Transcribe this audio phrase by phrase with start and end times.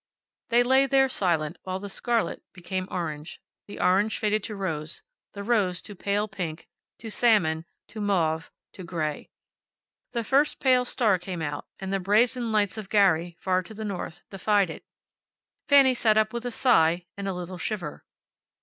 [0.49, 5.43] They lay there, silent, while the scarlet became orange, the orange faded to rose, the
[5.43, 9.29] rose to pale pink, to salmon, to mauve, to gray.
[10.13, 13.85] The first pale star came out, and the brazen lights of Gary, far to the
[13.85, 14.83] north, defied it.
[15.69, 18.03] Fanny sat up with a sigh and a little shiver.